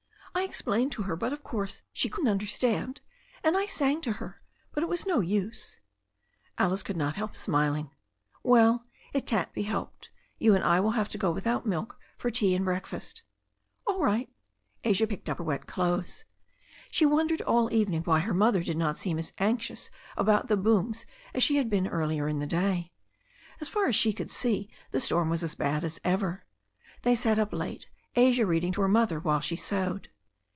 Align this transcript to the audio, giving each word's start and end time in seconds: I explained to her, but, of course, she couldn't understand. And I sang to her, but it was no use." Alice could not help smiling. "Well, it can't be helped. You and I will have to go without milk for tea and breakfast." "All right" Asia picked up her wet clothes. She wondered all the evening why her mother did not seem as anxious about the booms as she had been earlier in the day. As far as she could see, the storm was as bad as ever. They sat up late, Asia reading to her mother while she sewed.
I 0.33 0.43
explained 0.43 0.93
to 0.93 1.03
her, 1.03 1.17
but, 1.17 1.33
of 1.33 1.43
course, 1.43 1.83
she 1.91 2.07
couldn't 2.07 2.29
understand. 2.29 3.01
And 3.43 3.57
I 3.57 3.65
sang 3.65 3.99
to 4.01 4.13
her, 4.13 4.41
but 4.73 4.81
it 4.81 4.87
was 4.87 5.05
no 5.05 5.19
use." 5.19 5.81
Alice 6.57 6.83
could 6.83 6.95
not 6.95 7.17
help 7.17 7.35
smiling. 7.35 7.91
"Well, 8.41 8.85
it 9.11 9.27
can't 9.27 9.51
be 9.51 9.63
helped. 9.63 10.09
You 10.39 10.55
and 10.55 10.63
I 10.63 10.79
will 10.79 10.91
have 10.91 11.09
to 11.09 11.17
go 11.17 11.31
without 11.33 11.65
milk 11.65 11.99
for 12.17 12.31
tea 12.31 12.55
and 12.55 12.63
breakfast." 12.63 13.23
"All 13.85 13.99
right" 13.99 14.29
Asia 14.85 15.05
picked 15.05 15.29
up 15.29 15.37
her 15.37 15.43
wet 15.43 15.67
clothes. 15.67 16.23
She 16.89 17.05
wondered 17.05 17.41
all 17.41 17.67
the 17.67 17.75
evening 17.75 18.01
why 18.03 18.19
her 18.21 18.33
mother 18.33 18.63
did 18.63 18.77
not 18.77 18.97
seem 18.97 19.19
as 19.19 19.33
anxious 19.37 19.91
about 20.15 20.47
the 20.47 20.57
booms 20.57 21.05
as 21.33 21.43
she 21.43 21.57
had 21.57 21.69
been 21.69 21.87
earlier 21.89 22.29
in 22.29 22.39
the 22.39 22.47
day. 22.47 22.93
As 23.59 23.67
far 23.67 23.85
as 23.87 23.97
she 23.97 24.13
could 24.13 24.31
see, 24.31 24.71
the 24.91 25.01
storm 25.01 25.29
was 25.29 25.43
as 25.43 25.55
bad 25.55 25.83
as 25.83 25.99
ever. 26.05 26.45
They 27.03 27.15
sat 27.15 27.37
up 27.37 27.51
late, 27.51 27.89
Asia 28.15 28.45
reading 28.45 28.71
to 28.71 28.81
her 28.81 28.87
mother 28.87 29.19
while 29.19 29.41
she 29.41 29.57
sewed. 29.57 30.07